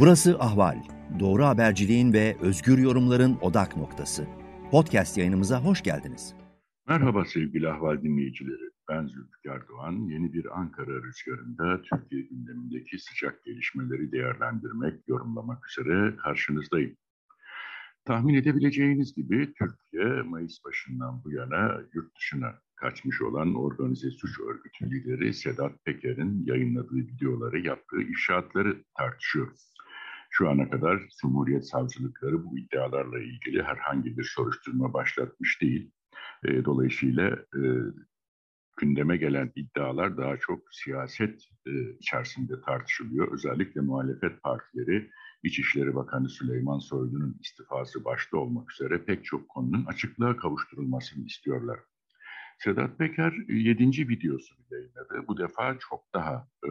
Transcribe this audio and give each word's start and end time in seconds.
Burası 0.00 0.38
Ahval. 0.38 0.82
Doğru 1.20 1.44
haberciliğin 1.44 2.12
ve 2.12 2.36
özgür 2.40 2.78
yorumların 2.78 3.38
odak 3.40 3.76
noktası. 3.76 4.26
Podcast 4.70 5.18
yayınımıza 5.18 5.64
hoş 5.64 5.82
geldiniz. 5.82 6.34
Merhaba 6.88 7.24
sevgili 7.24 7.68
Ahval 7.68 8.02
dinleyicileri. 8.02 8.70
Ben 8.88 9.06
Zülfikar 9.06 9.68
Doğan. 9.68 9.92
Yeni 9.92 10.32
bir 10.32 10.58
Ankara 10.60 11.02
rüzgarında 11.02 11.82
Türkiye 11.82 12.22
gündemindeki 12.22 12.98
sıcak 12.98 13.44
gelişmeleri 13.44 14.12
değerlendirmek, 14.12 15.08
yorumlamak 15.08 15.70
üzere 15.70 16.16
karşınızdayım. 16.16 16.96
Tahmin 18.04 18.34
edebileceğiniz 18.34 19.14
gibi 19.14 19.54
Türkiye 19.58 20.22
Mayıs 20.22 20.64
başından 20.64 21.24
bu 21.24 21.32
yana 21.32 21.80
yurt 21.94 22.16
dışına 22.16 22.54
kaçmış 22.76 23.22
olan 23.22 23.54
organize 23.54 24.10
suç 24.10 24.40
örgütü 24.40 24.90
lideri 24.90 25.34
Sedat 25.34 25.84
Peker'in 25.84 26.44
yayınladığı 26.46 26.96
videoları, 26.96 27.60
yaptığı 27.60 28.02
ifşaatları 28.02 28.76
tartışıyoruz. 28.98 29.75
Şu 30.38 30.50
ana 30.50 30.70
kadar 30.70 31.08
Cumhuriyet 31.20 31.66
Savcılıkları 31.66 32.44
bu 32.44 32.58
iddialarla 32.58 33.18
ilgili 33.20 33.62
herhangi 33.62 34.18
bir 34.18 34.24
soruşturma 34.24 34.92
başlatmış 34.92 35.62
değil. 35.62 35.90
E, 36.44 36.64
dolayısıyla 36.64 37.30
e, 37.30 37.60
gündeme 38.76 39.16
gelen 39.16 39.52
iddialar 39.54 40.16
daha 40.16 40.36
çok 40.36 40.60
siyaset 40.70 41.42
e, 41.66 41.70
içerisinde 42.00 42.60
tartışılıyor. 42.60 43.32
Özellikle 43.32 43.80
muhalefet 43.80 44.42
partileri 44.42 45.10
İçişleri 45.42 45.94
Bakanı 45.94 46.28
Süleyman 46.28 46.78
Soylu'nun 46.78 47.36
istifası 47.40 48.04
başta 48.04 48.36
olmak 48.36 48.72
üzere 48.72 49.04
pek 49.04 49.24
çok 49.24 49.48
konunun 49.48 49.84
açıklığa 49.84 50.36
kavuşturulmasını 50.36 51.24
istiyorlar. 51.26 51.80
Sedat 52.58 52.98
Peker 52.98 53.32
7. 53.48 54.08
videosunu 54.08 54.64
yayınladı. 54.70 55.28
Bu 55.28 55.38
defa 55.38 55.78
çok 55.78 56.04
daha 56.14 56.48
e, 56.64 56.70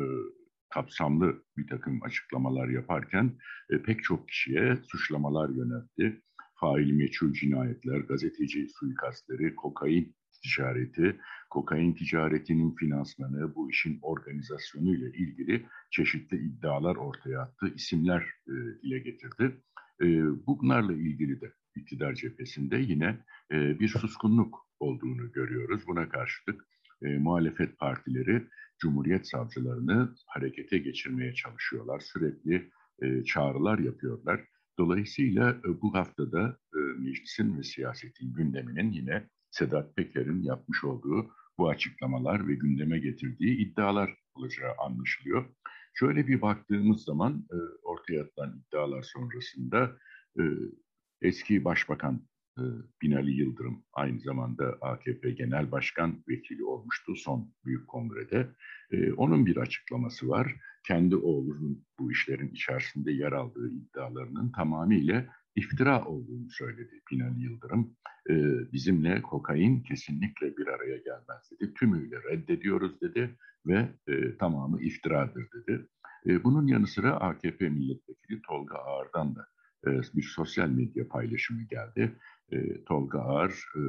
kapsamlı 0.75 1.43
bir 1.57 1.67
takım 1.67 2.03
açıklamalar 2.03 2.67
yaparken 2.67 3.31
e, 3.69 3.81
pek 3.81 4.03
çok 4.03 4.27
kişiye 4.27 4.77
suçlamalar 4.91 5.49
yöneltti. 5.49 6.21
Faili 6.59 6.93
meçhul 6.93 7.33
cinayetler, 7.33 7.99
gazeteci 7.99 8.67
suikastleri, 8.69 9.55
kokain 9.55 10.15
ticareti, 10.43 11.19
kokain 11.49 11.93
ticaretinin 11.93 12.75
finansmanı, 12.75 13.55
bu 13.55 13.71
işin 13.71 13.99
organizasyonu 14.01 14.95
ile 14.95 15.17
ilgili 15.17 15.65
çeşitli 15.91 16.37
iddialar 16.37 16.95
ortaya 16.95 17.41
attı, 17.41 17.67
isimler 17.75 18.21
e, 18.47 18.53
dile 18.83 18.99
getirdi. 18.99 19.61
E, 20.01 20.07
bunlarla 20.47 20.93
ilgili 20.93 21.41
de 21.41 21.53
iktidar 21.75 22.13
cephesinde 22.13 22.77
yine 22.77 23.17
e, 23.51 23.79
bir 23.79 23.87
suskunluk 23.87 24.67
olduğunu 24.79 25.31
görüyoruz. 25.31 25.87
Buna 25.87 26.09
karşılık 26.09 26.67
e, 27.01 27.17
muhalefet 27.17 27.77
partileri 27.77 28.47
Cumhuriyet 28.79 29.27
savcılarını 29.27 30.15
harekete 30.25 30.77
geçirmeye 30.77 31.33
çalışıyorlar. 31.33 31.99
Sürekli 31.99 32.69
e, 33.01 33.23
çağrılar 33.23 33.79
yapıyorlar. 33.79 34.45
Dolayısıyla 34.79 35.49
e, 35.49 35.81
bu 35.81 35.93
haftada 35.93 36.59
e, 36.73 36.77
meclisin 36.77 37.57
ve 37.57 37.63
siyasetin 37.63 38.33
gündeminin 38.33 38.91
yine 38.91 39.29
Sedat 39.51 39.95
Peker'in 39.95 40.43
yapmış 40.43 40.83
olduğu 40.83 41.31
bu 41.57 41.69
açıklamalar 41.69 42.47
ve 42.47 42.55
gündeme 42.55 42.99
getirdiği 42.99 43.57
iddialar 43.57 44.17
olacağı 44.33 44.73
anlaşılıyor. 44.85 45.45
Şöyle 45.93 46.27
bir 46.27 46.41
baktığımız 46.41 47.03
zaman 47.03 47.47
e, 47.51 47.57
ortaya 47.83 48.23
atılan 48.23 48.59
iddialar 48.59 49.03
sonrasında 49.03 49.97
e, 50.39 50.43
eski 51.21 51.65
Başbakan 51.65 52.27
Binali 53.01 53.31
Yıldırım 53.31 53.83
aynı 53.93 54.19
zamanda 54.19 54.77
AKP 54.81 55.31
Genel 55.31 55.71
Başkan 55.71 56.23
Vekili 56.29 56.63
olmuştu 56.63 57.15
son 57.15 57.53
Büyük 57.65 57.87
Kongre'de. 57.87 58.47
E, 58.91 59.13
onun 59.13 59.45
bir 59.45 59.57
açıklaması 59.57 60.29
var. 60.29 60.55
Kendi 60.87 61.15
oğlunun 61.15 61.85
bu 61.99 62.11
işlerin 62.11 62.49
içerisinde 62.49 63.11
yer 63.11 63.31
aldığı 63.31 63.69
iddialarının 63.71 64.51
tamamıyla 64.51 65.25
iftira 65.55 66.05
olduğunu 66.05 66.49
söyledi 66.49 67.01
Binali 67.11 67.43
Yıldırım. 67.43 67.97
E, 68.29 68.33
bizimle 68.73 69.21
kokain 69.21 69.81
kesinlikle 69.81 70.57
bir 70.57 70.67
araya 70.67 70.97
gelmez 70.97 71.51
dedi. 71.51 71.73
Tümüyle 71.73 72.23
reddediyoruz 72.23 73.01
dedi 73.01 73.35
ve 73.65 73.89
e, 74.07 74.37
tamamı 74.37 74.81
iftiradır 74.81 75.47
dedi. 75.53 75.87
Bunun 76.43 76.67
yanı 76.67 76.87
sıra 76.87 77.13
AKP 77.13 77.69
milletvekili 77.69 78.41
Tolga 78.41 78.75
Ağar'dan 78.75 79.35
da 79.35 79.47
e, 79.87 79.89
bir 80.15 80.23
sosyal 80.35 80.69
medya 80.69 81.07
paylaşımı 81.07 81.61
geldi. 81.63 82.15
E, 82.51 82.83
Tolga 82.83 83.19
Ağar, 83.19 83.51
e, 83.75 83.81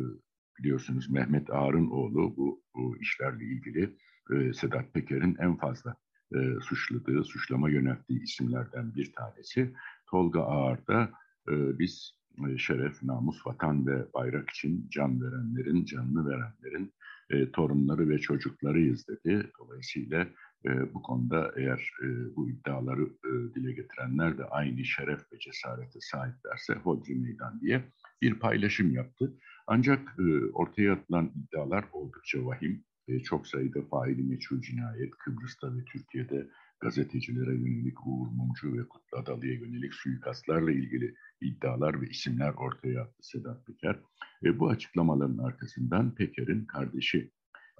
biliyorsunuz 0.58 1.10
Mehmet 1.10 1.50
Ağar'ın 1.50 1.90
oğlu 1.90 2.36
bu, 2.36 2.62
bu 2.74 2.96
işlerle 2.96 3.44
ilgili 3.44 3.96
e, 4.32 4.52
Sedat 4.52 4.94
Peker'in 4.94 5.36
en 5.40 5.56
fazla 5.56 5.96
e, 6.34 6.38
suçladığı, 6.60 7.24
suçlama 7.24 7.70
yönelttiği 7.70 8.22
isimlerden 8.22 8.94
bir 8.94 9.12
tanesi. 9.12 9.74
Tolga 10.10 10.42
Ağar 10.42 10.86
da 10.86 11.10
e, 11.48 11.78
biz 11.78 12.12
e, 12.48 12.58
şeref, 12.58 13.02
namus, 13.02 13.46
vatan 13.46 13.86
ve 13.86 14.06
bayrak 14.14 14.50
için 14.50 14.88
can 14.90 15.22
verenlerin, 15.22 15.84
canını 15.84 16.28
verenlerin 16.28 16.94
e, 17.30 17.50
torunları 17.50 18.08
ve 18.08 18.18
çocuklarıyız 18.18 19.08
dedi. 19.08 19.50
Dolayısıyla 19.58 20.26
e, 20.64 20.94
bu 20.94 21.02
konuda 21.02 21.52
eğer 21.56 21.90
e, 22.02 22.36
bu 22.36 22.50
iddiaları 22.50 23.02
e, 23.02 23.54
dile 23.54 23.72
getirenler 23.72 24.38
de 24.38 24.44
aynı 24.44 24.84
şeref 24.84 25.32
ve 25.32 25.38
cesarete 25.38 25.98
sahiplerse 26.00 26.74
hodri 26.74 27.14
meydan 27.14 27.60
diye 27.60 27.84
bir 28.22 28.34
paylaşım 28.34 28.94
yaptı. 28.94 29.38
Ancak 29.66 30.16
e, 30.18 30.44
ortaya 30.52 30.92
atılan 30.92 31.32
iddialar 31.36 31.84
oldukça 31.92 32.46
vahim. 32.46 32.84
E, 33.08 33.20
çok 33.20 33.46
sayıda 33.46 33.82
faili 33.82 34.22
meçhul 34.22 34.60
cinayet 34.60 35.10
Kıbrıs'ta 35.10 35.76
ve 35.76 35.84
Türkiye'de 35.84 36.48
gazetecilere 36.80 37.54
yönelik 37.54 38.06
Uğur 38.06 38.28
Mumcu 38.28 38.78
ve 38.78 38.88
Kutlu 38.88 39.18
Adalı'ya 39.18 39.54
yönelik 39.54 39.94
suikastlarla 39.94 40.72
ilgili 40.72 41.14
iddialar 41.40 42.00
ve 42.00 42.06
isimler 42.06 42.52
ortaya 42.52 43.02
attı 43.02 43.22
Sedat 43.22 43.66
Peker. 43.66 44.00
E, 44.44 44.58
bu 44.58 44.70
açıklamaların 44.70 45.38
arkasından 45.38 46.14
Peker'in 46.14 46.64
kardeşi 46.64 47.30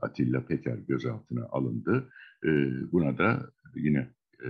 Atilla 0.03 0.47
Peker 0.47 0.77
gözaltına 0.77 1.45
alındı. 1.45 2.11
E, 2.45 2.49
buna 2.93 3.19
da 3.19 3.51
yine 3.75 4.09
e, 4.45 4.49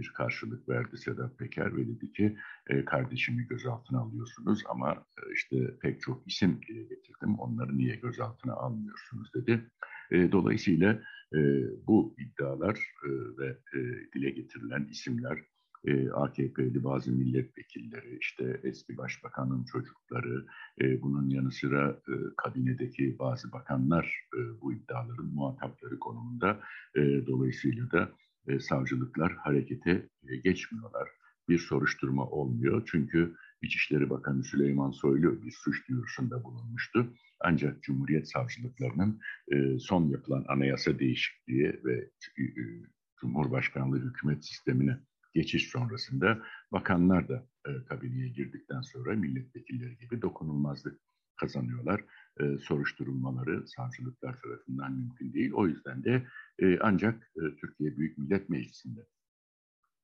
bir 0.00 0.12
karşılık 0.16 0.68
verdi 0.68 0.98
Sedat 0.98 1.38
Peker 1.38 1.76
ve 1.76 1.88
dedi 1.88 2.12
ki 2.12 2.36
e, 2.66 2.84
kardeşimi 2.84 3.46
gözaltına 3.46 4.00
alıyorsunuz 4.00 4.62
ama 4.68 4.92
e, 4.92 5.32
işte 5.34 5.78
pek 5.82 6.00
çok 6.00 6.28
isim 6.28 6.60
dile 6.68 6.82
getirdim 6.82 7.38
onları 7.38 7.78
niye 7.78 7.96
gözaltına 7.96 8.52
almıyorsunuz 8.52 9.34
dedi. 9.34 9.70
E, 10.10 10.32
dolayısıyla 10.32 11.02
e, 11.34 11.38
bu 11.86 12.14
iddialar 12.18 12.76
e, 13.04 13.08
ve 13.38 13.48
e, 13.48 13.78
dile 14.14 14.30
getirilen 14.30 14.84
isimler 14.84 15.38
e, 15.84 16.10
AKP'li 16.10 16.84
bazı 16.84 17.12
milletvekilleri, 17.12 18.18
işte 18.20 18.60
eski 18.62 18.96
başbakanın 18.96 19.64
çocukları, 19.64 20.46
e, 20.80 21.02
bunun 21.02 21.28
yanı 21.28 21.52
sıra 21.52 22.00
e, 22.08 22.12
kabinedeki 22.36 23.18
bazı 23.18 23.52
bakanlar 23.52 24.28
e, 24.36 24.60
bu 24.60 24.72
iddiaların 24.72 25.34
muhatapları 25.34 25.98
konumunda. 25.98 26.60
E, 26.96 27.00
dolayısıyla 27.26 27.90
da 27.90 28.12
e, 28.48 28.58
savcılıklar 28.58 29.32
harekete 29.32 30.08
e, 30.28 30.36
geçmiyorlar. 30.36 31.08
Bir 31.48 31.58
soruşturma 31.58 32.26
olmuyor 32.26 32.88
çünkü 32.90 33.36
İçişleri 33.62 34.10
Bakanı 34.10 34.44
Süleyman 34.44 34.90
Soylu 34.90 35.42
bir 35.42 35.50
suç 35.50 35.88
duyurusunda 35.88 36.44
bulunmuştu. 36.44 37.14
Ancak 37.40 37.82
Cumhuriyet 37.82 38.28
Savcılıklarının 38.28 39.20
e, 39.52 39.78
son 39.78 40.08
yapılan 40.08 40.44
anayasa 40.48 40.98
değişikliği 40.98 41.80
ve 41.84 42.10
e, 42.38 42.42
e 42.42 42.82
Cumhurbaşkanlığı 43.20 43.98
hükümet 43.98 44.44
sistemine 44.44 44.98
geçiş 45.34 45.68
sonrasında 45.68 46.42
bakanlar 46.72 47.28
da 47.28 47.46
e, 47.66 47.84
kabineye 47.84 48.28
girdikten 48.28 48.80
sonra 48.80 49.16
milletvekilleri 49.16 49.98
gibi 49.98 50.22
dokunulmazlık 50.22 51.00
kazanıyorlar. 51.36 52.04
E, 52.40 52.58
soruşturulmaları 52.58 53.68
savcılıklar 53.68 54.40
tarafından 54.42 54.92
mümkün 54.92 55.32
değil. 55.32 55.52
O 55.52 55.66
yüzden 55.66 56.04
de 56.04 56.26
e, 56.58 56.78
ancak 56.78 57.30
e, 57.36 57.56
Türkiye 57.56 57.96
Büyük 57.96 58.18
Millet 58.18 58.48
Meclisi'nde 58.48 59.06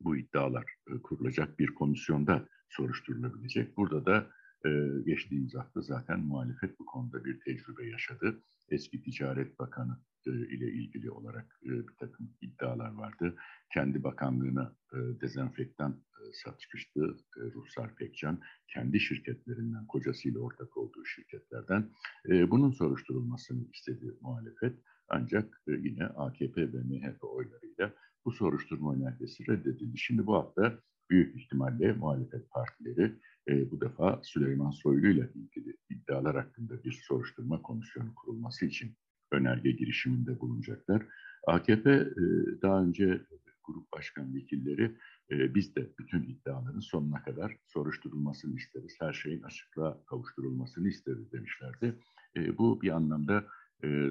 bu 0.00 0.16
iddialar 0.16 0.74
e, 0.88 1.02
kurulacak 1.02 1.58
bir 1.58 1.74
komisyonda 1.74 2.48
soruşturulabilecek. 2.68 3.76
Burada 3.76 4.06
da 4.06 4.30
e, 4.66 4.70
geçtiğimiz 5.06 5.54
hafta 5.54 5.80
zaten 5.80 6.20
muhalefet 6.20 6.78
bu 6.78 6.86
konuda 6.86 7.24
bir 7.24 7.40
tecrübe 7.40 7.86
yaşadı. 7.86 8.42
Eski 8.68 9.02
Ticaret 9.02 9.58
Bakanı 9.58 9.98
ile 10.30 10.72
ilgili 10.72 11.10
olarak 11.10 11.60
e, 11.64 11.68
bir 11.68 11.96
takım 11.98 12.30
iddialar 12.40 12.92
vardı. 12.94 13.36
Kendi 13.74 14.04
bakanlığına 14.04 14.76
e, 14.92 15.20
dezenfektan 15.20 15.92
e, 15.92 16.32
satışmıştı 16.32 17.16
Ruhsar 17.36 17.94
Pekcan. 17.94 18.40
Kendi 18.68 19.00
şirketlerinden, 19.00 19.86
kocasıyla 19.86 20.40
ortak 20.40 20.76
olduğu 20.76 21.04
şirketlerden 21.04 21.90
bunun 22.28 22.70
soruşturulmasını 22.70 23.64
istedi 23.72 24.16
muhalefet. 24.20 24.78
Ancak 25.08 25.62
yine 25.66 26.06
AKP 26.06 26.72
ve 26.72 26.78
MHP 26.78 27.24
oylarıyla 27.24 27.94
bu 28.24 28.32
soruşturma 28.32 28.94
önergesi 28.94 29.46
reddedildi. 29.46 29.98
Şimdi 29.98 30.26
bu 30.26 30.34
hafta 30.34 30.78
büyük 31.10 31.36
ihtimalle 31.36 31.92
muhalefet 31.92 32.50
partileri 32.50 33.12
e, 33.48 33.70
bu 33.70 33.80
defa 33.80 34.20
Süleyman 34.24 34.70
Soylu 34.70 35.06
ile 35.06 35.30
ilgili 35.34 35.76
iddialar 35.90 36.36
hakkında 36.36 36.84
bir 36.84 36.92
soruşturma 36.92 37.62
komisyonu 37.62 38.14
kurulması 38.14 38.66
için 38.66 38.96
önerge 39.32 39.70
girişiminde 39.70 40.40
bulunacaklar. 40.40 41.06
AKP 41.46 41.90
e, 41.90 42.14
daha 42.62 42.82
önce 42.82 43.22
grup 43.64 43.92
başkan 43.92 44.34
vekilleri 44.34 44.96
e, 45.30 45.54
biz 45.54 45.76
de 45.76 45.90
bütün 45.98 46.22
iddiaların 46.22 46.80
sonuna 46.80 47.22
kadar 47.22 47.56
soruşturulmasını 47.66 48.56
isteriz. 48.56 48.96
Her 49.00 49.12
şeyin 49.12 49.42
açıklığa 49.42 50.04
kavuşturulmasını 50.06 50.88
isteriz 50.88 51.32
demişlerdi. 51.32 51.98
E, 52.36 52.58
bu 52.58 52.82
bir 52.82 52.90
anlamda 52.90 53.46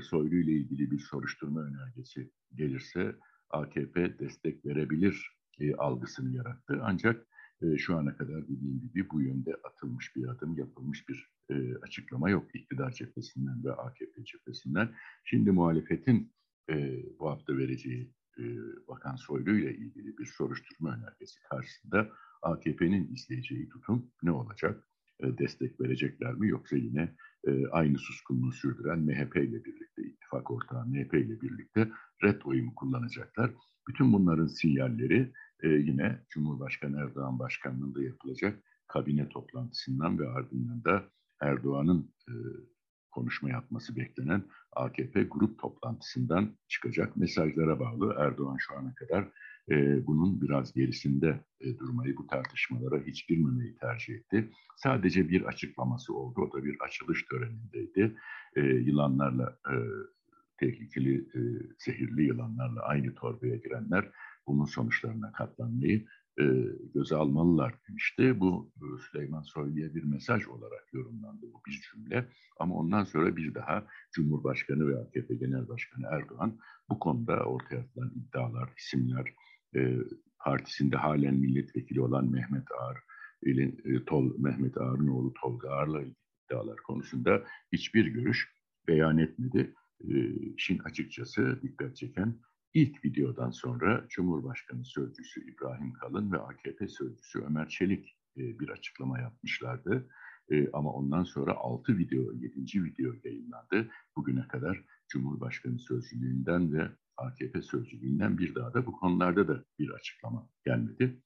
Soylu 0.01 0.35
ile 0.35 0.51
ilgili 0.51 0.91
bir 0.91 0.99
soruşturma 0.99 1.61
önergesi 1.61 2.31
gelirse 2.55 3.15
AKP 3.49 4.19
destek 4.19 4.65
verebilir 4.65 5.31
algısını 5.77 6.35
yarattı. 6.35 6.79
Ancak 6.83 7.27
şu 7.77 7.97
ana 7.97 8.17
kadar 8.17 8.47
dediğim 8.47 8.79
gibi 8.79 9.09
bu 9.09 9.21
yönde 9.21 9.55
atılmış 9.63 10.15
bir 10.15 10.27
adım, 10.27 10.57
yapılmış 10.57 11.09
bir 11.09 11.29
e, 11.51 11.75
açıklama 11.75 12.29
yok 12.29 12.55
iktidar 12.55 12.91
cephesinden 12.91 13.63
ve 13.63 13.71
AKP 13.71 14.23
cephesinden. 14.23 14.95
Şimdi 15.23 15.51
muhalefetin 15.51 16.33
e, 16.69 17.03
bu 17.19 17.29
hafta 17.29 17.57
vereceği 17.57 18.13
e, 18.39 18.43
Bakan 18.87 19.15
Soylu 19.15 19.57
ile 19.57 19.75
ilgili 19.75 20.17
bir 20.17 20.25
soruşturma 20.25 20.95
önergesi 20.95 21.39
karşısında 21.49 22.09
AKP'nin 22.41 23.13
izleyeceği 23.13 23.69
tutum 23.69 24.11
ne 24.23 24.31
olacak? 24.31 24.87
E, 25.19 25.37
destek 25.37 25.81
verecekler 25.81 26.33
mi 26.33 26.49
yoksa 26.49 26.75
yine 26.75 27.15
e, 27.47 27.67
aynı 27.67 27.97
suskunluğu 27.97 28.51
sürdüren 28.51 28.99
MHP 28.99 29.35
ile 29.35 29.65
birlikte, 29.65 30.03
ittifak 30.03 30.51
ortağı 30.51 30.85
MHP 30.85 31.13
ile 31.13 31.41
birlikte 31.41 31.91
red 32.23 32.41
oyumu 32.45 32.75
kullanacaklar. 32.75 33.51
Bütün 33.87 34.13
bunların 34.13 34.47
sinyalleri 34.47 35.33
e, 35.63 35.69
yine 35.69 36.25
Cumhurbaşkanı 36.29 36.97
Erdoğan 36.97 37.39
Başkanlığı'nda 37.39 38.03
yapılacak 38.03 38.63
kabine 38.87 39.29
toplantısından 39.29 40.19
ve 40.19 40.29
ardından 40.29 40.83
da 40.83 41.09
Erdoğan'ın 41.41 42.13
e, 42.27 42.33
konuşma 43.11 43.49
yapması 43.49 43.95
beklenen 43.95 44.43
AKP 44.71 45.23
grup 45.23 45.59
toplantısından 45.59 46.57
çıkacak 46.67 47.17
mesajlara 47.17 47.79
bağlı. 47.79 48.15
Erdoğan 48.19 48.57
şu 48.59 48.77
ana 48.77 48.95
kadar 48.95 49.31
e, 49.69 50.07
bunun 50.07 50.41
biraz 50.41 50.73
gerisinde 50.73 51.45
e, 51.61 51.77
durmayı, 51.77 52.17
bu 52.17 52.27
tartışmalara 52.27 52.99
hiç 53.07 53.27
girmemeyi 53.27 53.75
tercih 53.75 54.15
etti. 54.15 54.49
Sadece 54.77 55.29
bir 55.29 55.41
açıklaması 55.41 56.13
oldu, 56.13 56.41
o 56.41 56.53
da 56.53 56.63
bir 56.65 56.77
açılış 56.79 57.25
törenindeydi. 57.25 58.17
E, 58.55 58.61
yılanlarla, 58.61 59.59
e, 59.71 59.75
tehlikeli, 60.57 61.17
e, 61.17 61.39
zehirli 61.79 62.23
yılanlarla 62.23 62.81
aynı 62.81 63.15
torbaya 63.15 63.55
girenler 63.55 64.11
bunun 64.47 64.65
sonuçlarına 64.65 65.31
katlanmayı 65.31 66.05
e, 66.39 66.43
göze 66.93 67.15
almalılar 67.15 67.75
demişti. 67.89 68.39
Bu 68.39 68.71
Süleyman 69.11 69.41
Soylu'ya 69.41 69.95
bir 69.95 70.03
mesaj 70.03 70.47
olarak 70.47 70.93
yorumlandı 70.93 71.45
bu 71.53 71.61
bir 71.67 71.81
cümle. 71.91 72.29
Ama 72.59 72.75
ondan 72.75 73.03
sonra 73.03 73.35
bir 73.35 73.55
daha 73.55 73.87
Cumhurbaşkanı 74.11 74.87
ve 74.87 74.99
AKP 74.99 75.35
Genel 75.35 75.67
Başkanı 75.67 76.05
Erdoğan 76.11 76.59
bu 76.89 76.99
konuda 76.99 77.45
ortaya 77.45 77.79
atılan 77.79 78.11
iddialar, 78.15 78.73
isimler, 78.77 79.33
e, 79.75 79.97
partisinde 80.39 80.97
halen 80.97 81.35
milletvekili 81.35 82.01
olan 82.01 82.31
Mehmet 82.31 82.71
Ağar, 82.71 82.97
e, 83.45 84.05
Tol, 84.05 84.37
Mehmet 84.37 84.77
Ağar'ın 84.77 85.07
oğlu 85.07 85.33
Tolga 85.41 85.69
Ağar'la 85.69 86.01
iddialar 86.45 86.77
konusunda 86.77 87.43
hiçbir 87.71 88.05
görüş 88.05 88.51
beyan 88.87 89.17
etmedi. 89.17 89.73
E, 90.09 90.29
işin 90.57 90.79
açıkçası 90.79 91.59
dikkat 91.61 91.95
çeken 91.95 92.39
İlk 92.75 93.05
videodan 93.05 93.49
sonra 93.49 94.05
Cumhurbaşkanı 94.09 94.85
Sözcüsü 94.85 95.51
İbrahim 95.51 95.93
Kalın 95.93 96.31
ve 96.31 96.37
AKP 96.37 96.87
Sözcüsü 96.87 97.39
Ömer 97.39 97.69
Çelik 97.69 98.17
e, 98.37 98.59
bir 98.59 98.69
açıklama 98.69 99.19
yapmışlardı. 99.19 100.09
E, 100.51 100.71
ama 100.71 100.93
ondan 100.93 101.23
sonra 101.23 101.55
6 101.55 101.97
video, 101.97 102.33
7. 102.33 102.83
video 102.83 103.13
yayınlandı. 103.23 103.91
Bugüne 104.15 104.47
kadar 104.47 104.83
Cumhurbaşkanı 105.07 105.79
Sözcülüğünden 105.79 106.73
ve 106.73 106.89
AKP 107.17 107.61
Sözcülüğünden 107.61 108.37
bir 108.37 108.55
daha 108.55 108.73
da 108.73 108.85
bu 108.85 108.91
konularda 108.91 109.47
da 109.47 109.65
bir 109.79 109.89
açıklama 109.89 110.49
gelmedi. 110.65 111.21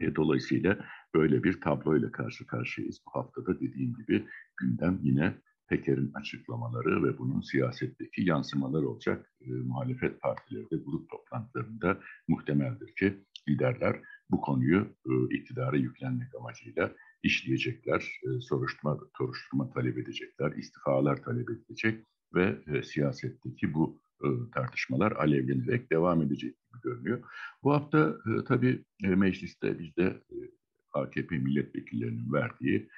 E, 0.00 0.16
dolayısıyla 0.16 0.86
böyle 1.14 1.44
bir 1.44 1.60
tabloyla 1.60 2.12
karşı 2.12 2.46
karşıyayız. 2.46 3.00
Bu 3.06 3.20
haftada 3.20 3.60
dediğim 3.60 3.94
gibi 3.94 4.26
gündem 4.56 4.98
yine 5.02 5.34
Peker'in 5.68 6.12
açıklamaları 6.14 7.04
ve 7.04 7.18
bunun 7.18 7.40
siyasetteki 7.40 8.22
yansımaları 8.22 8.88
olacak. 8.88 9.32
E, 9.40 9.50
muhalefet 9.50 10.20
partileri 10.20 10.70
de 10.70 10.76
grup 10.76 11.10
toplantılarında 11.10 12.00
muhtemeldir 12.28 12.94
ki 12.94 13.24
liderler 13.48 14.00
bu 14.30 14.40
konuyu 14.40 14.88
e, 15.06 15.36
iktidara 15.36 15.76
yüklenmek 15.76 16.34
amacıyla 16.34 16.92
işleyecekler, 17.22 18.20
e, 18.22 18.40
soruşturma, 18.40 18.98
soruşturma 19.18 19.70
talep 19.70 19.98
edecekler, 19.98 20.52
istifalar 20.52 21.22
talep 21.22 21.50
edilecek 21.50 22.06
ve 22.34 22.58
e, 22.66 22.82
siyasetteki 22.82 23.74
bu 23.74 24.00
e, 24.24 24.26
tartışmalar 24.54 25.12
alevlenerek 25.12 25.92
devam 25.92 26.22
edecek 26.22 26.54
gibi 26.68 26.80
görünüyor. 26.82 27.22
Bu 27.62 27.72
hafta 27.72 28.16
e, 28.26 28.44
tabii 28.44 28.84
e, 29.04 29.08
mecliste 29.08 29.78
bizde 29.78 30.04
e, 30.04 30.36
AKP 30.92 31.38
milletvekillerinin 31.38 32.32
verdiği 32.32 32.88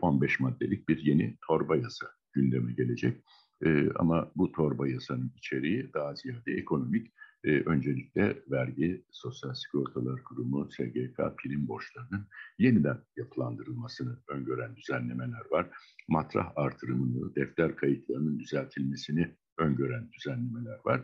15 0.00 0.40
e, 0.40 0.42
maddelik 0.42 0.88
bir 0.88 0.98
yeni 0.98 1.36
torba 1.46 1.76
yasa 1.76 2.06
gündeme 2.32 2.72
gelecek. 2.72 3.24
E, 3.64 3.90
ama 3.94 4.32
bu 4.36 4.52
torba 4.52 4.88
yasanın 4.88 5.32
içeriği 5.36 5.92
daha 5.94 6.14
ziyade 6.14 6.52
ekonomik. 6.52 7.12
E, 7.44 7.50
öncelikle 7.50 8.42
vergi, 8.50 9.04
Sosyal 9.10 9.54
Sigortalar 9.54 10.24
Kurumu, 10.24 10.70
SGK 10.70 11.16
prim 11.16 11.68
borçlarının 11.68 12.28
yeniden 12.58 12.98
yapılandırılmasını 13.16 14.18
öngören 14.28 14.76
düzenlemeler 14.76 15.42
var. 15.50 15.70
Matrah 16.08 16.52
artırımını, 16.56 17.34
defter 17.34 17.76
kayıtlarının 17.76 18.38
düzeltilmesini 18.38 19.34
öngören 19.58 20.12
düzenlemeler 20.12 20.78
var. 20.84 21.02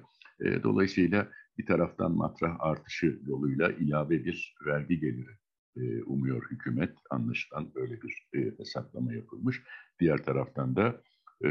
Dolayısıyla 0.62 1.28
bir 1.58 1.66
taraftan 1.66 2.12
matrah 2.12 2.56
artışı 2.60 3.20
yoluyla 3.26 3.72
ilave 3.72 4.24
bir 4.24 4.54
vergi 4.66 5.00
geliri 5.00 5.30
e, 5.76 6.02
umuyor 6.02 6.50
hükümet. 6.50 6.94
Anlaşılan 7.10 7.74
böyle 7.74 8.02
bir 8.02 8.28
e, 8.34 8.58
hesaplama 8.58 9.12
yapılmış. 9.12 9.62
Diğer 10.00 10.24
taraftan 10.24 10.76
da 10.76 11.02
e, 11.44 11.48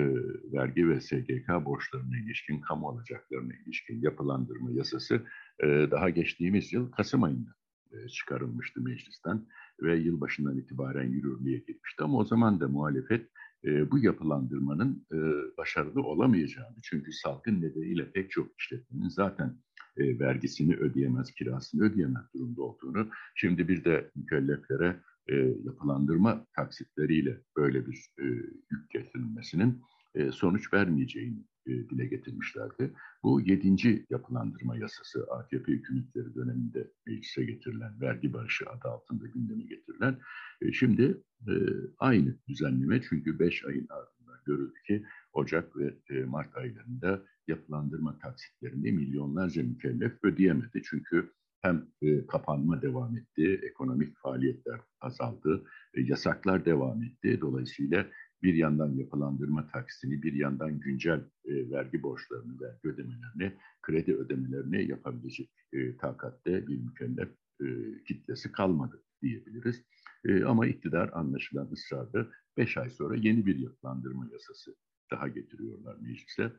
vergi 0.53 0.89
ve 0.89 1.01
SGK 1.01 1.65
borçlarına 1.65 2.17
ilişkin, 2.17 2.61
kamu 2.61 2.89
alacaklarına 2.89 3.53
ilişkin 3.65 4.01
yapılandırma 4.01 4.71
yasası 4.71 5.15
e, 5.63 5.67
daha 5.67 6.09
geçtiğimiz 6.09 6.73
yıl 6.73 6.91
Kasım 6.91 7.23
ayında 7.23 7.49
e, 7.91 8.07
çıkarılmıştı 8.07 8.81
meclisten 8.81 9.47
ve 9.81 9.97
yılbaşından 9.97 10.57
itibaren 10.57 11.09
yürürlüğe 11.09 11.57
girmişti. 11.57 12.03
Ama 12.03 12.17
o 12.17 12.25
zaman 12.25 12.59
da 12.59 12.67
muhalefet 12.67 13.29
e, 13.65 13.91
bu 13.91 13.99
yapılandırmanın 13.99 15.05
e, 15.11 15.17
başarılı 15.57 16.01
olamayacağını, 16.01 16.75
çünkü 16.83 17.11
salgın 17.11 17.61
nedeniyle 17.61 18.11
pek 18.11 18.31
çok 18.31 18.59
işletmenin 18.59 19.09
zaten 19.09 19.57
e, 19.99 20.19
vergisini 20.19 20.75
ödeyemez, 20.75 21.31
kirasını 21.31 21.83
ödeyemez 21.83 22.33
durumda 22.35 22.61
olduğunu, 22.61 23.09
şimdi 23.35 23.67
bir 23.67 23.83
de 23.83 24.11
mükelleflere 24.15 24.99
e, 25.29 25.35
yapılandırma 25.63 26.45
taksitleriyle 26.55 27.41
böyle 27.57 27.87
bir 27.87 28.11
e, 28.19 28.23
yük 28.71 28.89
getirilmesinin 28.89 29.81
e, 30.15 30.31
sonuç 30.31 30.73
vermeyeceğini 30.73 31.43
e, 31.67 31.71
dile 31.71 32.05
getirmişlerdi. 32.05 32.93
Bu 33.23 33.41
yedinci 33.41 34.05
yapılandırma 34.09 34.77
yasası 34.77 35.27
AKP 35.31 35.71
hükümetleri 35.71 36.35
döneminde 36.35 36.91
meclise 37.07 37.45
getirilen, 37.45 38.01
vergi 38.01 38.33
barışı 38.33 38.69
adı 38.69 38.87
altında 38.87 39.27
gündeme 39.27 39.63
getirilen. 39.63 40.17
E, 40.61 40.71
şimdi 40.71 41.21
e, 41.47 41.53
aynı 41.97 42.37
düzenleme 42.47 43.01
çünkü 43.09 43.39
beş 43.39 43.65
ayın 43.65 43.87
ardından 43.89 44.18
görüldü 44.49 44.81
ki 44.87 45.03
Ocak 45.33 45.77
ve 45.77 45.93
e, 46.09 46.23
Mart 46.23 46.57
aylarında 46.57 47.23
yapılandırma 47.47 48.19
taksitlerini 48.19 48.91
milyonlarca 48.91 49.63
mükellef 49.63 50.13
ödeyemedi. 50.23 50.81
Çünkü 50.83 51.31
hem 51.61 51.87
e, 52.01 52.27
kapanma 52.27 52.81
devam 52.81 53.17
etti, 53.17 53.59
ekonomik 53.63 54.17
faaliyetler 54.17 54.79
azaldı, 55.01 55.63
yasaklar 55.97 56.65
devam 56.65 57.03
etti. 57.03 57.41
Dolayısıyla 57.41 58.05
bir 58.43 58.53
yandan 58.53 58.91
yapılandırma 58.91 59.67
taksini, 59.67 60.23
bir 60.23 60.33
yandan 60.33 60.79
güncel 60.79 61.19
e, 61.45 61.71
vergi 61.71 62.03
borçlarını, 62.03 62.61
vergi 62.61 62.87
ödemelerini, 62.87 63.53
kredi 63.81 64.15
ödemelerini 64.15 64.89
yapabilecek 64.89 65.49
e, 65.73 65.97
takatte 65.97 66.67
bir 66.67 66.77
mükellef 66.77 67.29
e, 67.61 67.65
kitlesi 68.07 68.51
kalmadı 68.51 69.03
diyebiliriz. 69.21 69.83
E, 70.25 70.43
ama 70.43 70.67
iktidar 70.67 71.09
anlaşılan 71.13 71.69
ısrarlı 71.71 72.31
5 72.59 72.77
ay 72.77 72.89
sonra 72.89 73.15
yeni 73.15 73.45
bir 73.45 73.55
yapılandırma 73.55 74.27
yasası 74.31 74.75
daha 75.11 75.27
getiriyorlar 75.27 75.95
meclise. 75.95 76.53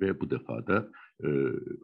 Ve 0.00 0.20
bu 0.20 0.30
defa 0.30 0.66
da 0.66 0.90
e, 1.24 1.28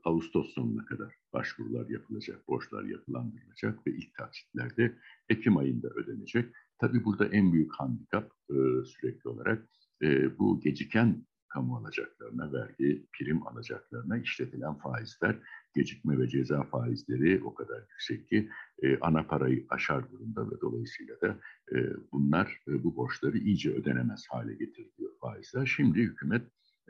Ağustos 0.04 0.54
sonuna 0.54 0.84
kadar 0.84 1.14
başvurular 1.32 1.88
yapılacak, 1.88 2.48
borçlar 2.48 2.84
yapılandırılacak 2.84 3.86
ve 3.86 3.90
ilk 3.90 4.14
taksitlerde 4.14 4.98
Ekim 5.28 5.56
ayında 5.56 5.88
ödenecek. 5.88 6.54
Tabii 6.78 7.04
burada 7.04 7.26
en 7.26 7.52
büyük 7.52 7.72
handikap 7.74 8.32
e, 8.50 8.54
sürekli 8.84 9.28
olarak 9.28 9.68
e, 10.02 10.38
bu 10.38 10.60
geciken 10.60 11.26
kamu 11.50 11.76
alacaklarına, 11.76 12.52
vergi, 12.52 13.06
prim 13.12 13.46
alacaklarına 13.46 14.18
işletilen 14.18 14.74
faizler, 14.74 15.36
gecikme 15.74 16.18
ve 16.18 16.28
ceza 16.28 16.62
faizleri 16.62 17.44
o 17.44 17.54
kadar 17.54 17.80
yüksek 17.90 18.28
ki 18.28 18.50
e, 18.82 18.98
ana 18.98 19.26
parayı 19.26 19.66
aşar 19.68 20.12
durumda 20.12 20.50
ve 20.50 20.60
dolayısıyla 20.60 21.20
da 21.20 21.38
e, 21.74 21.76
bunlar 22.12 22.60
e, 22.68 22.84
bu 22.84 22.96
borçları 22.96 23.38
iyice 23.38 23.70
ödenemez 23.72 24.26
hale 24.28 24.54
getiriyor 24.54 25.10
faizler. 25.20 25.66
Şimdi 25.66 25.98
hükümet 25.98 26.42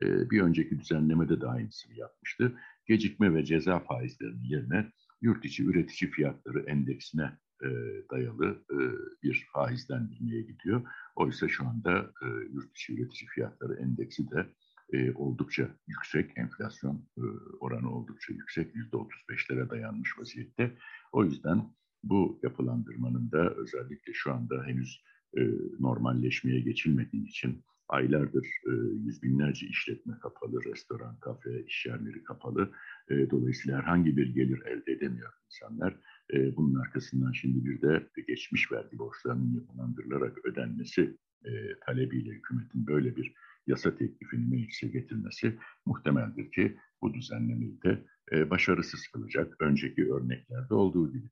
e, 0.02 0.30
bir 0.30 0.40
önceki 0.40 0.78
düzenlemede 0.78 1.40
de 1.40 1.46
aynısını 1.46 1.94
yapmıştı. 1.94 2.58
Gecikme 2.86 3.34
ve 3.34 3.44
ceza 3.44 3.80
faizlerinin 3.80 4.44
yerine 4.44 4.92
yurt 5.20 5.44
içi 5.44 5.64
üretici 5.64 6.10
fiyatları 6.10 6.60
endeksine 6.60 7.32
e, 7.64 7.68
dayalı 8.10 8.64
e, 8.70 8.76
bir 9.22 9.48
faizlendirmeye 9.52 10.42
gidiyor. 10.42 10.82
Oysa 11.16 11.48
şu 11.48 11.66
anda 11.66 12.12
e, 12.22 12.26
yurt 12.52 12.70
içi 12.70 12.94
üretici 12.94 13.28
fiyatları 13.28 13.74
endeksi 13.74 14.30
de 14.30 14.46
e, 14.92 15.12
oldukça 15.12 15.68
yüksek, 15.88 16.38
enflasyon 16.38 17.08
e, 17.18 17.22
oranı 17.60 17.94
oldukça 17.94 18.32
yüksek, 18.32 18.74
%35'lere 18.74 19.70
dayanmış 19.70 20.18
vaziyette. 20.18 20.72
O 21.12 21.24
yüzden 21.24 21.72
bu 22.02 22.40
yapılandırmanın 22.42 23.30
da 23.30 23.54
özellikle 23.54 24.12
şu 24.12 24.32
anda 24.32 24.64
henüz 24.64 25.02
e, 25.36 25.40
normalleşmeye 25.80 26.60
geçilmediği 26.60 27.28
için 27.28 27.64
aylardır 27.90 28.46
e, 28.66 28.72
yüz 29.04 29.22
binlerce 29.22 29.66
işletme 29.66 30.18
kapalı, 30.22 30.64
restoran, 30.64 31.20
kafe, 31.20 31.64
iş 31.64 31.86
yerleri 31.86 32.24
kapalı. 32.24 32.70
E, 33.10 33.30
dolayısıyla 33.30 33.78
herhangi 33.78 34.16
bir 34.16 34.34
gelir 34.34 34.62
elde 34.66 34.92
edemiyor 34.92 35.32
insanlar. 35.46 35.96
E, 36.32 36.56
bunun 36.56 36.74
arkasından 36.74 37.32
şimdi 37.32 37.64
bir 37.64 37.82
de 37.82 38.06
geçmiş 38.28 38.72
vergi 38.72 38.98
borçlarının 38.98 39.54
yapılandırılarak 39.54 40.44
ödenmesi 40.44 41.16
e, 41.44 41.50
talebiyle 41.86 42.30
hükümetin 42.30 42.86
böyle 42.86 43.16
bir 43.16 43.34
yasa 43.66 43.96
teklifini 43.96 44.46
meclise 44.46 44.88
getirmesi 44.88 45.58
muhtemeldir 45.86 46.52
ki 46.52 46.76
bu 47.02 47.14
düzenlemeyi 47.14 47.82
de 47.82 48.04
e, 48.32 48.50
başarısız 48.50 49.08
kılacak. 49.08 49.56
Önceki 49.60 50.12
örneklerde 50.12 50.74
olduğu 50.74 51.12
gibi. 51.12 51.28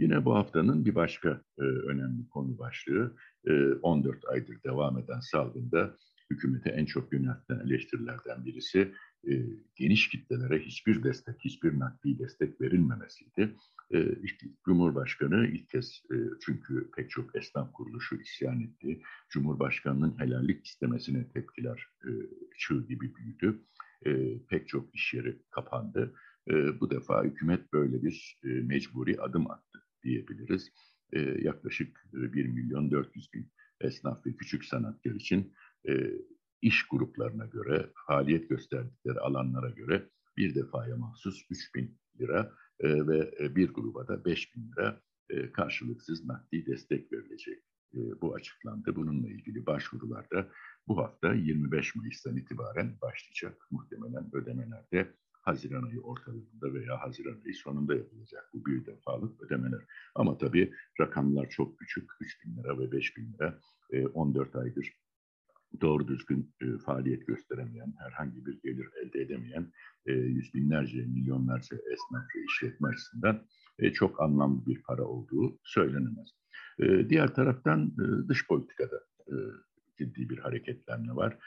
Yine 0.00 0.24
bu 0.24 0.34
haftanın 0.34 0.84
bir 0.84 0.94
başka 0.94 1.42
e, 1.58 1.62
önemli 1.62 2.28
konu 2.28 2.58
başlığı 2.58 3.16
e, 3.46 3.52
14 3.72 4.24
aydır 4.28 4.62
devam 4.64 4.98
eden 4.98 5.20
salgında 5.20 5.96
hükümete 6.30 6.70
en 6.70 6.84
çok 6.84 7.12
yöneltilen 7.12 7.66
eleştirilerden 7.66 8.44
birisi 8.44 8.94
e, 9.28 9.32
geniş 9.76 10.08
kitlelere 10.08 10.58
hiçbir 10.58 11.02
destek, 11.02 11.34
hiçbir 11.44 11.78
nakdi 11.78 12.18
destek 12.18 12.60
verilmemesiydi. 12.60 13.56
E, 13.90 14.16
işte 14.22 14.46
Cumhurbaşkanı 14.64 15.46
ilk 15.46 15.68
kez 15.68 16.02
e, 16.12 16.16
çünkü 16.46 16.90
pek 16.96 17.10
çok 17.10 17.36
esnaf 17.36 17.72
kuruluşu 17.72 18.16
isyan 18.16 18.60
etti. 18.60 19.02
Cumhurbaşkanının 19.30 20.18
helallik 20.18 20.66
istemesine 20.66 21.28
tepkiler 21.28 21.86
e, 22.04 22.10
çığ 22.58 22.86
gibi 22.88 23.14
büyüdü. 23.14 23.62
E, 24.06 24.38
pek 24.48 24.68
çok 24.68 24.94
iş 24.94 25.14
yeri 25.14 25.42
kapandı. 25.50 26.14
E, 26.50 26.80
bu 26.80 26.90
defa 26.90 27.24
hükümet 27.24 27.72
böyle 27.72 28.02
bir 28.02 28.40
e, 28.44 28.48
mecburi 28.48 29.20
adım 29.20 29.50
attı 29.50 29.70
diyebiliriz. 30.02 30.70
E, 31.12 31.20
yaklaşık 31.20 32.04
1 32.12 32.46
milyon 32.46 32.90
400 32.90 33.32
bin 33.32 33.52
esnaf 33.80 34.26
ve 34.26 34.36
küçük 34.36 34.64
sanatkar 34.64 35.10
için 35.10 35.54
e, 35.88 35.92
iş 36.62 36.86
gruplarına 36.88 37.46
göre, 37.46 37.90
faaliyet 38.06 38.48
gösterdikleri 38.48 39.20
alanlara 39.20 39.70
göre 39.70 40.08
bir 40.36 40.54
defaya 40.54 40.96
mahsus 40.96 41.46
3 41.50 41.74
bin 41.74 41.98
lira 42.20 42.52
e, 42.80 43.06
ve 43.06 43.56
bir 43.56 43.68
gruba 43.68 44.08
da 44.08 44.24
5 44.24 44.56
bin 44.56 44.72
lira 44.72 45.02
e, 45.30 45.52
karşılıksız 45.52 46.24
nakdi 46.24 46.66
destek 46.66 47.12
verilecek. 47.12 47.58
E, 47.94 48.20
bu 48.20 48.34
açıklandı. 48.34 48.96
Bununla 48.96 49.28
ilgili 49.28 49.66
başvurular 49.66 50.30
da 50.30 50.48
bu 50.88 50.98
hafta 50.98 51.34
25 51.34 51.94
Mayıs'tan 51.94 52.36
itibaren 52.36 52.98
başlayacak. 53.02 53.66
Muhtemelen 53.70 54.30
ödemelerde 54.32 55.14
Haziran 55.50 55.82
ayı 55.82 56.00
ortalarında 56.00 56.74
veya 56.74 57.00
Haziran 57.00 57.40
ayı 57.44 57.54
sonunda 57.54 57.94
yapılacak 57.94 58.50
bu 58.54 58.66
bir 58.66 58.86
defalık 58.86 59.42
ödemeler. 59.42 59.80
Ama 60.14 60.38
tabii 60.38 60.72
rakamlar 61.00 61.50
çok 61.50 61.78
küçük. 61.78 62.10
3 62.20 62.44
bin 62.44 62.56
lira 62.56 62.78
ve 62.78 62.92
5 62.92 63.16
bin 63.16 63.32
lira 63.32 63.60
14 64.14 64.56
aydır 64.56 64.92
doğru 65.80 66.08
düzgün 66.08 66.54
e, 66.60 66.78
faaliyet 66.78 67.26
gösteremeyen, 67.26 67.94
herhangi 67.98 68.46
bir 68.46 68.60
gelir 68.62 68.88
elde 69.02 69.20
edemeyen 69.20 69.72
e, 70.06 70.12
yüz 70.12 70.54
binlerce, 70.54 71.06
milyonlarca 71.06 71.76
esnaf 71.76 72.24
ve 72.36 72.44
işletme 72.44 72.88
açısından 72.88 73.46
e, 73.78 73.92
çok 73.92 74.20
anlamlı 74.20 74.66
bir 74.66 74.82
para 74.82 75.04
olduğu 75.04 75.58
söylenemez. 75.64 76.28
Diğer 77.08 77.34
taraftan 77.34 77.96
dış 78.28 78.46
politikada 78.46 79.00
ciddi 80.00 80.28
bir 80.30 80.38
hareketlenme 80.38 81.16
var. 81.16 81.38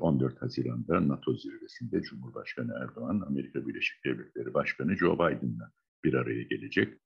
14 0.00 0.34
ee, 0.34 0.38
Haziran'da 0.38 1.08
NATO 1.08 1.36
zirvesinde 1.36 2.02
Cumhurbaşkanı 2.02 2.72
Erdoğan, 2.82 3.20
Amerika 3.26 3.66
Birleşik 3.66 4.04
Devletleri 4.04 4.54
Başkanı 4.54 4.96
Joe 4.96 5.14
Biden'la 5.14 5.72
bir 6.04 6.14
araya 6.14 6.42
gelecek. 6.42 6.98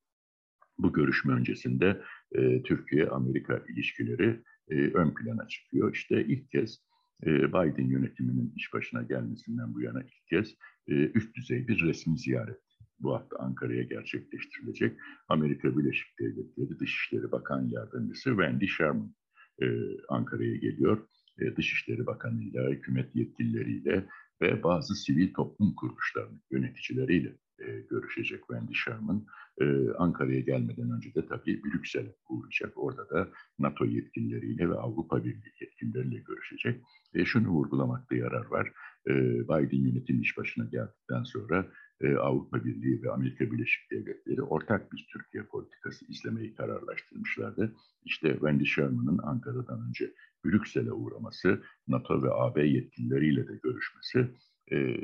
Bu 0.78 0.92
görüşme 0.92 1.32
öncesinde 1.32 2.02
e, 2.32 2.62
Türkiye-Amerika 2.62 3.62
ilişkileri 3.68 4.42
e, 4.68 4.74
ön 4.74 5.14
plana 5.14 5.48
çıkıyor. 5.48 5.94
İşte 5.94 6.24
ilk 6.24 6.50
kez 6.50 6.78
e, 7.26 7.48
Biden 7.48 7.88
yönetiminin 7.88 8.52
iş 8.56 8.72
başına 8.74 9.02
gelmesinden 9.02 9.74
bu 9.74 9.80
yana 9.82 10.02
ilk 10.02 10.26
kez 10.26 10.54
e, 10.88 10.92
üst 10.94 11.36
düzey 11.36 11.68
bir 11.68 11.82
resmi 11.82 12.18
ziyaret 12.18 12.60
bu 13.00 13.14
hafta 13.14 13.36
Ankara'ya 13.38 13.82
gerçekleştirilecek. 13.82 14.98
Amerika 15.28 15.78
Birleşik 15.78 16.18
Devletleri 16.18 16.78
Dışişleri 16.78 17.32
Bakan 17.32 17.68
Yardımcısı 17.68 18.30
Wendy 18.30 18.66
Sherman 18.66 19.14
e, 19.62 19.66
Ankara'ya 20.08 20.56
geliyor. 20.56 21.06
E, 21.38 21.56
Dışişleri 21.56 22.06
Bakanı'yla, 22.06 22.70
hükümet 22.70 23.16
yetkilileriyle 23.16 24.06
ve 24.42 24.62
bazı 24.62 24.94
sivil 24.94 25.34
toplum 25.34 25.74
kuruluşlarının 25.74 26.42
yöneticileriyle 26.50 27.36
e, 27.58 27.66
görüşecek 27.90 28.40
Wendy 28.40 28.72
Sherman. 28.74 29.26
E, 29.60 29.64
Ankara'ya 29.98 30.40
gelmeden 30.40 30.90
önce 30.90 31.14
de 31.14 31.26
tabii 31.26 31.64
Brüksel'e 31.64 32.14
uğrayacak. 32.28 32.72
Orada 32.76 33.10
da 33.10 33.28
NATO 33.58 33.84
yetkilileriyle 33.84 34.70
ve 34.70 34.74
Avrupa 34.74 35.24
Birliği 35.24 35.52
yetkilileriyle 35.60 36.18
görüşecek. 36.18 36.82
E, 37.14 37.24
şunu 37.24 37.48
vurgulamakta 37.48 38.14
yarar 38.14 38.46
var. 38.46 38.72
E, 39.08 39.12
Biden 39.44 39.86
yönetim 39.88 40.20
iş 40.20 40.38
başına 40.38 40.64
geldikten 40.64 41.22
sonra 41.22 41.66
e, 42.00 42.14
Avrupa 42.14 42.64
Birliği 42.64 43.02
ve 43.02 43.10
Amerika 43.10 43.52
Birleşik 43.52 43.90
Devletleri 43.90 44.42
ortak 44.42 44.92
bir 44.92 45.06
Türkiye 45.12 45.42
politikası 45.42 46.04
izlemeyi 46.08 46.54
kararlaştırmışlardı. 46.54 47.76
İşte 48.04 48.32
Wendy 48.32 48.64
Sherman'ın 48.64 49.18
Ankara'dan 49.22 49.88
önce 49.88 50.12
Brüksel'e 50.44 50.92
uğraması, 50.92 51.62
NATO 51.88 52.22
ve 52.22 52.28
AB 52.32 52.66
yetkilileriyle 52.66 53.48
de 53.48 53.60
görüşmesi, 53.62 54.30
e, 54.72 54.96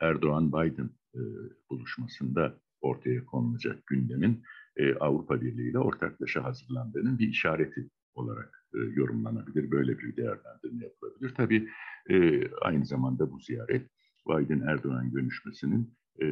Erdoğan-Biden 0.00 0.90
e, 1.14 1.20
buluşmasında 1.70 2.60
ortaya 2.80 3.24
konulacak 3.24 3.86
gündemin 3.86 4.42
e, 4.76 4.94
Avrupa 4.94 5.40
Birliği 5.40 5.70
ile 5.70 5.78
ortaklaşa 5.78 6.44
hazırlandığının 6.44 7.18
bir 7.18 7.28
işareti 7.28 7.90
olarak 8.14 8.64
yorumlanabilir. 8.72 9.70
Böyle 9.70 9.98
bir 9.98 10.16
değerlendirme 10.16 10.84
yapılabilir. 10.84 11.34
Tabii 11.34 11.68
aynı 12.62 12.86
zamanda 12.86 13.30
bu 13.30 13.40
ziyaret 13.40 13.90
Biden-Erdoğan 14.28 15.10
görüşmesinin 15.10 15.98
e, 16.22 16.26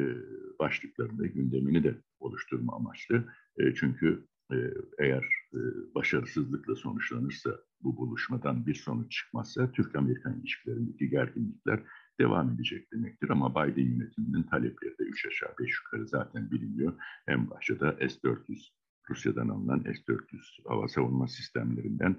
başlıklarında 0.59 1.27
gündemini 1.27 1.83
de 1.83 1.95
oluşturma 2.19 2.75
amaçlı. 2.75 3.23
E, 3.57 3.73
çünkü 3.73 4.27
e, 4.51 4.57
eğer 4.99 5.25
e, 5.53 5.59
başarısızlıkla 5.95 6.75
sonuçlanırsa 6.75 7.59
bu 7.81 7.97
buluşmadan 7.97 8.65
bir 8.65 8.73
sonuç 8.75 9.11
çıkmazsa 9.11 9.71
Türk-Amerikan 9.71 10.39
ilişkilerindeki 10.39 11.09
gerginlikler 11.09 11.83
devam 12.19 12.49
edecek 12.49 12.93
demektir. 12.93 13.29
Ama 13.29 13.51
Biden 13.51 13.85
yönetiminin 13.91 14.43
talepleri 14.43 14.97
de 14.97 15.03
üç 15.03 15.25
aşağı 15.25 15.53
beş 15.59 15.71
yukarı 15.79 16.07
zaten 16.07 16.51
biliniyor. 16.51 16.93
En 17.27 17.49
başta 17.49 17.79
da 17.79 17.91
S-400, 17.91 18.69
Rusya'dan 19.09 19.49
alınan 19.49 19.79
S-400 19.79 20.67
hava 20.67 20.87
savunma 20.87 21.27
sistemlerinden 21.27 22.15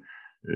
e, 0.49 0.53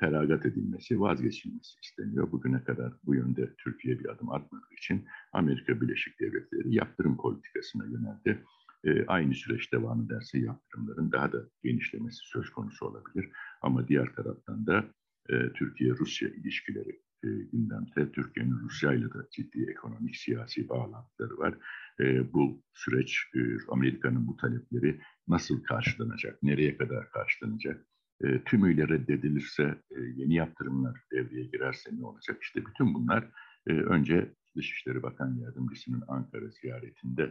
feragat 0.00 0.46
edilmesi, 0.46 1.00
vazgeçilmesi 1.00 1.80
isteniyor. 1.82 2.32
Bugüne 2.32 2.64
kadar 2.64 2.92
bu 3.04 3.14
yönde 3.14 3.54
Türkiye 3.58 3.98
bir 3.98 4.08
adım 4.08 4.32
atmadığı 4.32 4.74
için 4.78 5.04
Amerika 5.32 5.80
Birleşik 5.80 6.20
Devletleri 6.20 6.74
yaptırım 6.74 7.16
politikasına 7.16 7.84
yöneldi. 7.84 8.44
E, 8.84 9.06
aynı 9.06 9.34
süreç 9.34 9.72
devam 9.72 10.02
ederse 10.02 10.38
yaptırımların 10.38 11.12
daha 11.12 11.32
da 11.32 11.38
genişlemesi 11.62 12.18
söz 12.22 12.50
konusu 12.50 12.86
olabilir. 12.86 13.30
Ama 13.62 13.88
diğer 13.88 14.14
taraftan 14.14 14.66
da 14.66 14.84
e, 15.28 15.52
Türkiye-Rusya 15.52 16.28
ilişkileri 16.28 17.00
e, 17.24 17.28
gündemde. 17.28 18.12
Türkiye'nin 18.12 18.58
Rusya 18.58 18.92
ile 18.92 19.04
de 19.04 19.18
ciddi 19.30 19.70
ekonomik, 19.70 20.16
siyasi 20.16 20.68
bağlantıları 20.68 21.38
var. 21.38 21.54
E, 22.00 22.32
bu 22.32 22.62
süreç, 22.74 23.22
e, 23.34 23.40
Amerika'nın 23.68 24.26
bu 24.26 24.36
talepleri 24.36 25.00
nasıl 25.28 25.62
karşılanacak, 25.62 26.42
nereye 26.42 26.76
kadar 26.76 27.10
karşılanacak? 27.10 27.86
E, 28.24 28.42
tümüyle 28.44 28.88
reddedilirse, 28.88 29.62
e, 29.90 30.00
yeni 30.16 30.34
yaptırımlar 30.34 31.00
devreye 31.12 31.44
girerse 31.44 31.90
ne 31.92 32.06
olacak? 32.06 32.38
İşte 32.42 32.66
bütün 32.66 32.94
bunlar 32.94 33.30
e, 33.66 33.72
önce 33.72 34.32
Dışişleri 34.56 35.02
Bakan 35.02 35.34
Yardımcısının 35.34 36.04
Ankara 36.08 36.48
ziyaretinde 36.48 37.22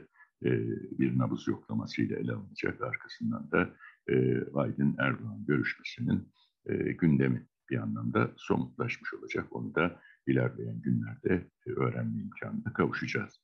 e, 0.46 0.50
bir 1.00 1.18
nabız 1.18 1.48
yoklamasıyla 1.48 2.18
ele 2.18 2.34
alınacak. 2.34 2.82
Arkasından 2.82 3.52
da 3.52 3.70
e, 4.10 4.14
Biden-Erdoğan 4.48 5.46
görüşmesinin 5.48 6.32
e, 6.66 6.76
gündemi 6.76 7.48
bir 7.70 7.78
anlamda 7.78 8.32
somutlaşmış 8.38 9.14
olacak. 9.14 9.56
Onu 9.56 9.76
da 9.76 10.02
ilerleyen 10.28 10.82
günlerde 10.82 11.50
e, 11.68 11.72
öğrenme 11.72 12.22
imkanına 12.22 12.74
kavuşacağız. 12.74 13.42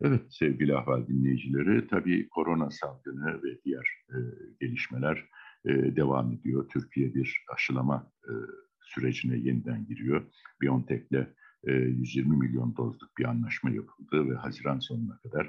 Evet 0.00 0.22
sevgili 0.30 0.76
ahval 0.76 1.06
dinleyicileri, 1.06 1.86
tabii 1.86 2.28
korona 2.28 2.70
salgını 2.70 3.42
ve 3.42 3.62
diğer 3.64 4.04
e, 4.08 4.16
gelişmeler 4.60 5.28
devam 5.66 6.32
ediyor. 6.32 6.68
Türkiye 6.68 7.14
bir 7.14 7.44
aşılama 7.54 8.12
e, 8.28 8.32
sürecine 8.80 9.36
yeniden 9.36 9.86
giriyor. 9.86 10.22
BioNTech'le 10.62 11.26
e, 11.66 11.72
120 11.72 12.36
milyon 12.36 12.76
dozluk 12.76 13.18
bir 13.18 13.24
anlaşma 13.24 13.70
yapıldı 13.70 14.30
ve 14.30 14.34
Haziran 14.34 14.78
sonuna 14.78 15.18
kadar 15.18 15.46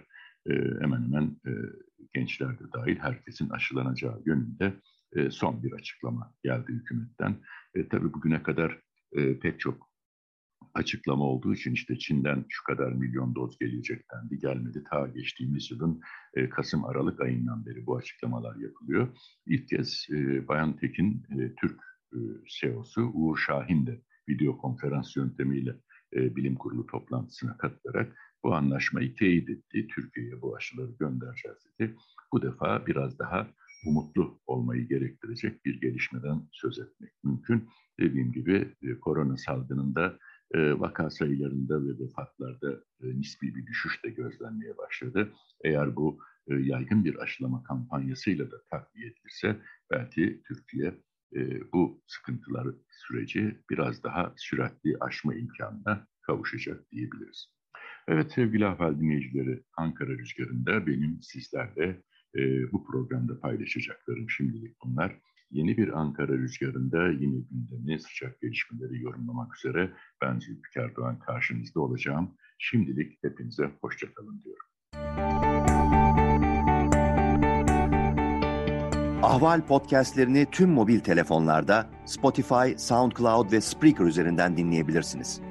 e, 0.50 0.54
hemen 0.82 1.04
hemen 1.04 1.38
e, 1.48 1.52
gençler 2.14 2.60
de 2.60 2.64
dahil 2.74 3.00
herkesin 3.00 3.50
aşılanacağı 3.50 4.22
yönünde 4.26 4.74
e, 5.16 5.32
son 5.32 5.64
bir 5.64 5.72
açıklama 5.72 6.34
geldi 6.44 6.72
hükümetten. 6.72 7.36
E, 7.76 7.88
tabii 7.88 8.14
bugüne 8.14 8.44
kadar 8.44 8.82
e, 9.12 9.40
pek 9.40 9.60
çok 9.60 9.90
açıklama 10.76 11.24
olduğu 11.24 11.54
için 11.54 11.74
işte 11.74 11.98
Çin'den 11.98 12.46
şu 12.50 12.64
kadar 12.64 12.92
milyon 12.92 13.36
doz 13.36 13.58
gelecek 13.60 14.02
dendi, 14.14 14.40
gelmedi. 14.40 14.84
Ta 14.90 15.08
geçtiğimiz 15.08 15.72
yılın 15.72 16.02
e, 16.34 16.50
Kasım-Aralık 16.50 17.22
ayından 17.22 17.66
beri 17.66 17.86
bu 17.86 17.98
açıklamalar 17.98 18.56
yapılıyor. 18.56 19.08
İlk 19.46 19.68
kez 19.68 20.08
e, 20.12 20.48
Bayan 20.48 20.78
Tekin, 20.78 21.24
e, 21.32 21.56
Türk 21.56 21.80
e, 22.14 22.20
CEO'su 22.46 23.12
Uğur 23.14 23.38
Şahin 23.38 23.86
de 23.86 24.02
video 24.30 24.58
konferans 24.58 25.16
yöntemiyle 25.16 25.76
e, 26.16 26.36
bilim 26.36 26.56
kurulu 26.56 26.88
toplantısına 26.88 27.58
katılarak 27.58 28.16
bu 28.44 28.56
anlaşmayı 28.56 29.16
teyit 29.16 29.50
etti. 29.50 29.88
Türkiye'ye 29.88 30.42
bu 30.42 30.56
aşıları 30.56 30.92
göndereceğiz 31.00 31.58
dedi. 31.80 31.96
Bu 32.34 32.42
defa 32.42 32.86
biraz 32.88 33.20
daha 33.20 33.48
umutlu 33.86 34.40
olmayı 34.48 34.88
gerektirecek 34.88 35.66
bir 35.66 35.82
gelişmeden 35.82 36.42
söz 36.52 36.80
etmek 36.80 37.12
mümkün. 37.24 37.70
Dediğim 38.00 38.32
gibi 38.32 38.74
e, 38.82 39.00
korona 39.00 39.38
salgınında 39.38 40.18
e, 40.56 40.80
vaka 40.80 41.10
sayılarında 41.10 41.84
ve 41.84 42.00
vefatlarda 42.00 42.72
e, 43.04 43.20
nispi 43.20 43.56
bir 43.56 43.66
düşüş 43.66 44.04
de 44.04 44.10
gözlenmeye 44.10 44.78
başladı. 44.78 45.34
Eğer 45.64 45.96
bu 45.96 46.20
e, 46.48 46.56
yaygın 46.56 47.06
bir 47.06 47.24
aşılama 47.24 47.64
kampanyasıyla 47.64 48.52
da 48.52 48.56
takviye 48.72 49.08
edilirse 49.08 49.62
belki 49.92 50.42
Türkiye 50.48 50.94
bu 51.74 52.04
sıkıntılar 52.08 52.68
süreci 52.90 53.62
biraz 53.70 54.04
daha 54.04 54.34
süratli 54.38 54.98
aşma 55.00 55.36
imkanına 55.36 56.08
kavuşacak 56.22 56.92
diyebiliriz. 56.92 57.48
Evet 58.08 58.32
sevgili 58.32 58.66
Afal 58.66 59.00
dinleyicileri, 59.00 59.64
Ankara 59.78 60.10
Rüzgarı'nda 60.10 60.88
benim 60.88 61.22
sizlerle 61.22 62.02
bu 62.72 62.86
programda 62.86 63.40
paylaşacaklarım 63.40 64.30
şimdilik 64.30 64.76
bunlar. 64.84 65.20
Yeni 65.52 65.78
bir 65.78 66.00
Ankara 66.00 66.34
Rüzgarı'nda 66.34 67.08
yine 67.08 67.44
gündemi, 67.52 68.00
sıcak 68.00 68.42
gelişmeleri 68.42 69.02
yorumlamak 69.02 69.58
üzere 69.58 69.94
ben 70.22 70.40
Zülfikar 70.40 70.96
Doğan 70.96 71.20
karşınızda 71.20 71.80
olacağım. 71.80 72.36
Şimdilik 72.58 73.24
hepinize 73.24 73.72
hoşçakalın 73.82 74.44
diyorum. 74.44 74.66
Ahval 79.24 79.62
podcastlerini 79.68 80.46
tüm 80.52 80.70
mobil 80.70 81.00
telefonlarda 81.00 81.90
Spotify, 82.06 82.78
SoundCloud 82.78 83.52
ve 83.52 83.62
Spreaker 83.62 84.06
üzerinden 84.06 84.58
dinleyebilirsiniz. 84.58 85.42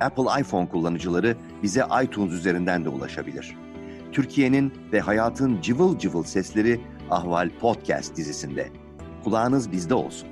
Apple 0.00 0.40
iPhone 0.40 0.68
kullanıcıları 0.68 1.36
bize 1.62 1.84
iTunes 2.04 2.32
üzerinden 2.32 2.84
de 2.84 2.88
ulaşabilir. 2.88 3.56
Türkiye'nin 4.12 4.72
ve 4.92 5.00
hayatın 5.00 5.60
cıvıl 5.60 5.98
cıvıl 5.98 6.22
sesleri 6.22 6.80
Ahval 7.10 7.50
Podcast 7.60 8.16
dizisinde. 8.16 8.81
Kulağınız 9.24 9.72
bizde 9.72 9.94
olsun. 9.94 10.31